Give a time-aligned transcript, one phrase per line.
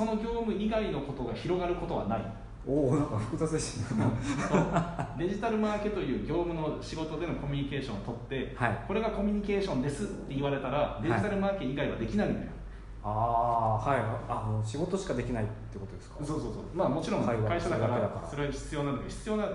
[0.00, 2.20] その業務以外のことが広がることはない。
[2.66, 4.02] おおなんか複雑ですね。
[5.18, 8.78] デジタルマーケという業務の仕事でのコミュニケーションを取って、はい。
[8.88, 12.46] これがコミュニケーションですって言われたらデジタルマーケ以外はできないんだよ、
[13.04, 14.00] ああはい。
[14.26, 16.24] あもう仕事しかできないってことですか？
[16.24, 16.62] そうそうそう。
[16.74, 19.48] まあもちろん会社だからそれは必要なんだけど必要な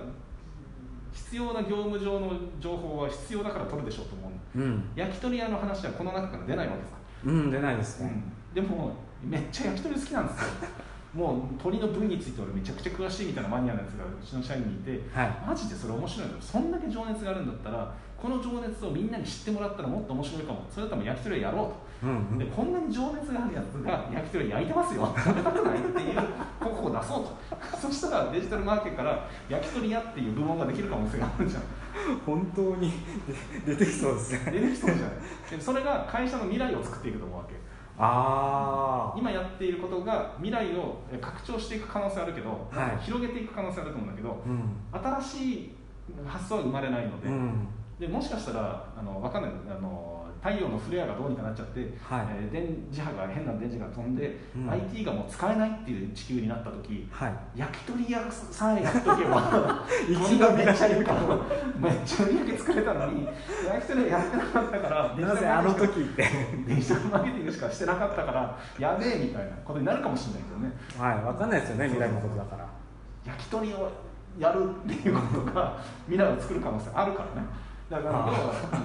[1.12, 4.84] 必要な業務上の情報は必要だから取るでしょうと思ううん。
[4.96, 8.23] 焼き鳥屋の話はこの中から出ないわけさ、うん出ないですね、
[8.54, 8.93] でも
[9.24, 10.48] めっちゃ焼き鳥好きなんですよ。
[11.16, 15.32] もう鳥の部位について俺めちゃくちゃ詳しいみたいなマニアなやつがうちの社員にいてはい。
[15.48, 16.41] マジでそれ面白いのよ。
[16.41, 20.66] そんだけ情熱があるんだったらこの情熱をみんなに知ってもらったらもっと面白いかも。
[20.70, 21.72] それだったら焼き鳥屋やろ
[22.04, 22.40] ううんうん。
[22.40, 25.08] とでこんなに情熱があるやつが焼き鳥屋焼いてますよ。
[25.16, 26.20] 食べたくないっていう
[26.60, 27.77] 候補を出そうと。
[27.77, 31.63] そしたらデジタルマーケから焼き鳥屋っていう部門ができる可能性があるじゃん。
[32.26, 32.91] 本当に。
[33.66, 34.52] で出てきそうですね。
[34.52, 35.12] 出てきそうじゃない
[35.50, 37.54] でそれが会社の未来を作っていくと思うわけ
[37.98, 43.04] ああ今やっていることが未来をえ拡張していく可能性あるけど、はい。
[43.04, 45.21] 広げていく可能性あると思うんだけどうん。
[45.21, 45.71] 新しい
[46.26, 47.68] 発想は生まれないので,、うん。
[47.99, 49.51] でもしかしたらあのわかんない。
[49.70, 52.26] あの太陽のフレアがどうにかなっちゃって、はい。
[52.38, 54.70] えー電磁波が変な電磁が飛んで、うん。
[54.70, 57.60] IT がもう使えないっていう地球になった時はい。
[57.60, 59.88] 焼き鳥屋さえやっとけば
[60.23, 61.21] 鳥がめっちゃいるから
[61.79, 66.29] めっちゃ売り上げ作れたのに焼き鳥屋やってなかったからなぜあの時って。
[66.68, 70.72] デジタルマーケティングしかしてなかったからやべえみたいなことになるかもしれないけどね。
[70.96, 72.69] はい分かんないですよね未来のことだから。
[73.25, 73.91] 焼き鳥を
[74.38, 77.47] やるっていうことが未来を作る可能性あるからね
[78.03, 78.31] だか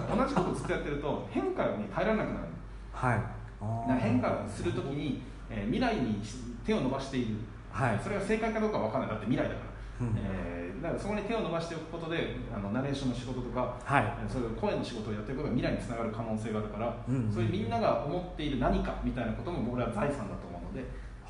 [0.08, 2.46] ら同じことずっとやってると変化に耐えられなくなる。
[2.92, 4.00] はい。
[4.00, 6.20] 変化するときに、えー未来に
[6.64, 7.36] 手を伸ばしている、
[7.72, 8.00] はい。
[8.02, 9.14] それが正解かどうかわからない。
[9.14, 9.60] だって未来だか
[10.00, 10.16] ら、うん。
[10.18, 14.04] えーだからそこに手を伸ばしておくことであのナレーションの仕事とか、はい。
[14.22, 20.84] えーそういう声の仕事をやっていくことが未来につながる可能性があるから、うんそういうみんなが思っている何かみたいなことも僕らは財産だと思うので、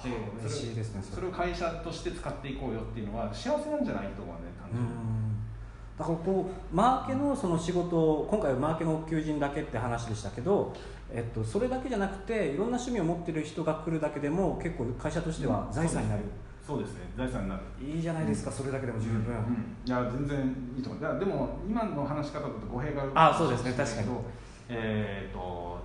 [0.05, 1.17] えー嬉しいですねそれ。
[1.17, 4.91] それを会社として使っていこうよっていうのは幸せなんじゃないと思うね単う純に。
[6.01, 10.75] んだからこうマーケのその仕事を今回はマーケの求人だけって話でしたけど、
[11.13, 16.23] えっと、それだけじゃなくていろんな趣味を持ってる人が来るだけでも結構会社としては財産になる、
[16.67, 17.01] そうですね。
[17.17, 17.63] 財産になる。
[17.81, 19.23] いいじゃないですか、それだけでも十分、うん。
[19.85, 21.19] いや全然いいと思う。
[21.19, 24.25] でも今の話し方だと語弊があるあそうですねかもしれないけど確
[24.73, 25.81] えー、と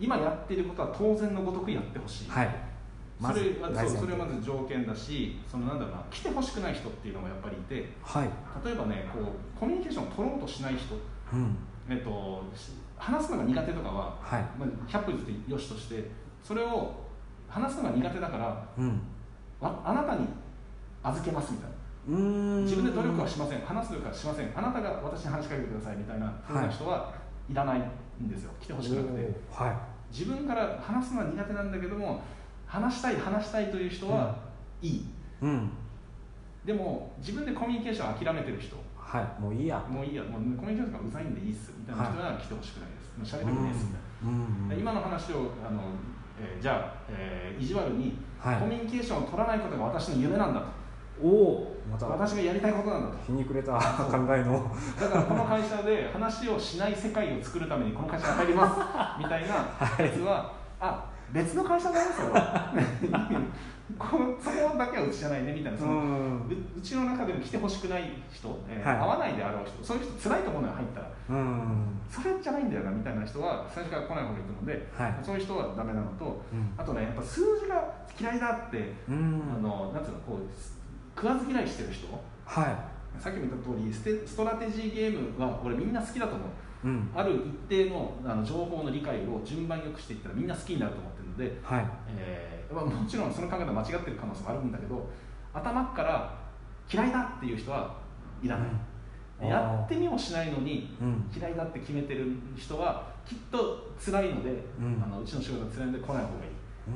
[0.00, 2.75] 今やっていることは当然のごとくやってほしい、はい
[3.20, 3.88] それは大前提。
[3.88, 8.28] そうそれはまず条件だしそのなんだろうな来てほしくない人っていうのもやっぱりいてはい、
[8.64, 10.94] 例えばねこうコミュニケーションを取ろうとしない人、
[11.32, 11.56] うん、
[11.88, 14.42] えっとし話すのが苦手とかは、はい。
[14.58, 16.10] まあ、100歩譲ってよしとして
[16.42, 16.94] それを
[17.48, 19.00] 話すのが苦手だからうん。
[19.60, 20.26] わあなたに
[21.02, 21.76] 預けますみたいな。
[22.62, 23.60] 自分で努力はしません。
[23.60, 24.52] 話す努力はしません。
[24.56, 27.12] あなたが私に話しかけてくださいみたいなふうな人は
[27.50, 27.54] い。
[27.54, 28.50] らないんですよ。
[28.60, 29.40] 来てほしくなくて。
[29.50, 29.76] はい。
[30.12, 32.20] 自分から話すのは苦手なんだけども
[32.76, 34.36] 話したい話したいという人は
[34.82, 35.06] いい、
[35.40, 35.70] うん。
[36.64, 38.76] でも自分でコミュニケーションを諦めてる人。
[38.96, 39.78] はいもういいや。
[39.88, 40.22] もういいや。
[40.24, 41.72] もうコミュニケーションがうざいんでいいっす。
[41.78, 43.38] みたいな人は来てほしくないです。
[43.38, 43.86] もう喋りたくないです。
[43.86, 44.78] みたいな、うんうん。
[44.80, 45.80] 今の話をあの、
[46.38, 48.60] えーじゃあ、えー意地悪に、はい。
[48.60, 50.66] コミュニケーションを取らないことが私の夢なんだと。
[51.22, 52.06] おおまた。
[52.06, 53.24] 私がやりたいことなんだと。
[53.24, 54.70] 皮肉れた考えの。
[55.00, 58.78] だからこの会社で話をしない世界を作るためにこの会社に入ります。
[59.18, 62.72] みたいなやつは、 あ別の会社だよそれは
[63.98, 66.40] このそこだけはうちじゃないねみたいなその、ん。
[66.48, 68.98] ううちの中でも来てほしくない人、えーはい。
[68.98, 72.00] 合わないであろう人そういう人辛いと思うのよ入ったらうん。
[72.10, 75.14] それじゃないんだよなみたいな人は最初から来ない方がいいと思うので、はい。
[75.22, 76.74] そういう人はダメなのとうん。
[76.76, 79.42] あとねやっぱ数字が嫌いだって、うん。
[79.56, 82.06] あのなんていうのこう食わず嫌いしてる人
[82.44, 86.48] はいさっきも言った通りステストラテジーゲームは俺みんな好きだと思う。
[86.84, 87.10] うん。
[87.14, 91.86] ある一定のあの情報の理解を順番によくしていったらみんな好きになると思ってるので、はい。
[92.16, 95.08] えーまあ、もちろんその考え方間違ってる可能性もあるんだけど
[95.54, 96.38] 頭から
[96.92, 97.96] 嫌いだっていう人は
[98.42, 98.68] いらない、
[99.42, 99.48] うん。
[99.48, 102.26] やってみもしないのにうん嫌いだって決めてる
[102.56, 105.02] 人はきっと辛いので、うん。
[105.02, 106.28] あのうちの仕事が辛いので来ない方がいい。
[106.88, 106.94] うん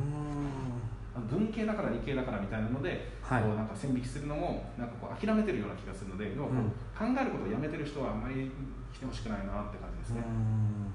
[1.18, 3.42] 文系だから理系だからみたいなので、はい。
[3.42, 8.50] こうなんか線引きするのもなんかこう諦めてるような気がするのでう、うん考えることをやめてる人はあんまり
[8.94, 10.22] 来てほしくないなって感じですね。
[10.26, 10.92] うん。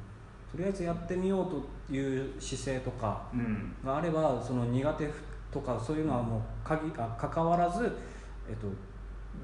[0.51, 1.49] とりあえずやってみよう
[1.89, 3.75] という姿勢とかうん。
[3.83, 5.09] があればその苦手
[5.51, 7.91] とかそういうのはもう限あ関わらず、
[8.49, 8.67] えっと、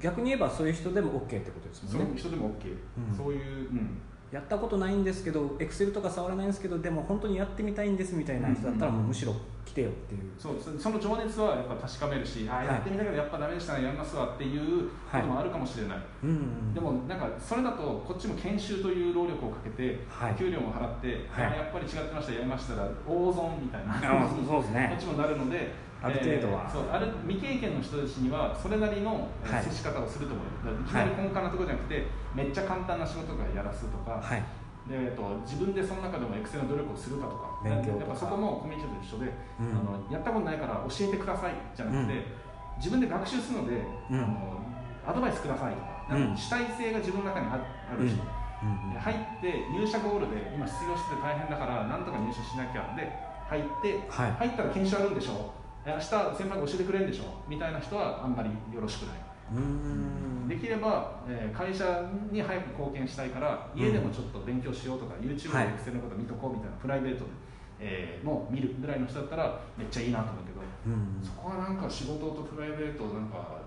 [0.00, 2.12] 逆に言えばそういう人でも OK ってことですそうもんね。
[2.14, 2.76] いう人でも OK、
[3.10, 3.16] うん。
[3.16, 4.00] そういう、うん、
[4.32, 9.34] やったことないんですけどエクセルとか触らないんですけどでも本当にやってみたいんですみたいな人だったらうんもうむしろ
[9.66, 10.22] 来てよっていう。
[10.38, 12.66] そうそその情熱はやっぱ確かめるし、あはい。
[12.66, 20.34] やってみたけどやっぱダメでしたねやりますわっていうこともあるかもしれない、うんでもなんかそれだとこっちも研修という労力をかけて、はい。
[20.34, 21.46] 給料も払って、はい。
[21.46, 23.96] あやっぱり違ってましたやりましたら大損みたいな。
[23.96, 25.72] あそうです こっねちもなるので
[26.02, 31.08] ある程度は、えーそうある未経験の人たちにはそれなりの、接し方をすると思うだからい。
[31.08, 34.42] きなり根幹なところじゃなくて、めっちゃ簡単な仕事とかやらすとか、はい。
[34.90, 37.52] でえっと、自分でその中でもエクセルの努力をするかとか。
[37.62, 39.78] やっぱそこもコミュニティと一緒で、うん。
[39.78, 42.26] あのやったことないから教えてくださいじゃなくて、
[42.78, 43.78] 自分で学習するので、
[44.10, 44.18] うん。
[44.18, 44.58] あの
[45.06, 46.36] アドバイスくださいとか,、うん。
[46.36, 48.18] 主体性が自分の中にあある人、
[48.98, 52.94] 入って入社ゴールで今失業してて大変だからなんとか入社しなきゃ。
[52.98, 53.06] で
[53.48, 54.32] 入って、はい。
[54.32, 55.52] 入ったら研修あるんでしょ。
[55.58, 56.14] え明日先
[56.48, 57.24] 輩が教えてくれるんでしょ？
[57.48, 59.16] みたいな人はあんまりよろしくない、
[59.54, 60.48] うーん。
[60.48, 65.66] できれば、えー会社に早く貢献したいから家でもちょっと勉強しようとか、YouTube はい。
[65.66, 67.30] で Excel のこと見とこうみたいなプライベートで、
[67.80, 71.20] えーもう見るぐらいの人だったらめっちゃいいなと思うけど、うん。
[71.26, 73.60] そこはなんか仕事とプライベートをなんか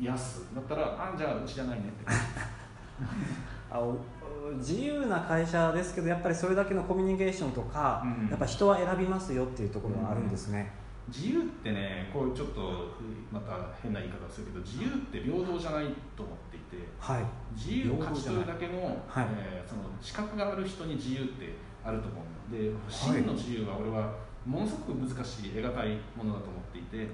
[0.00, 0.82] 癒すだったら
[1.14, 2.04] あじゃあうちじゃないねって。
[3.70, 3.96] あお
[4.58, 8.28] 自由な会社ですけどやっぱりそれだけのコミュニケーションとか、うん。
[8.28, 10.70] やっぱ人は選びますよっていうところがあるんですね、
[11.08, 12.94] 自由ってねこうちょっと
[13.30, 13.52] また
[13.82, 15.86] 変な言い方をするけど自由って平等じゃない
[16.16, 17.24] と思っていてはい。
[17.54, 19.26] 自由を勝ち取るだけの,、はい。
[19.36, 21.54] えーその資格がある人に自由って
[21.84, 22.58] あると思うの。
[22.58, 24.12] で真の自由は俺は
[24.46, 27.08] ものすごく難しい得難いものだと思っていて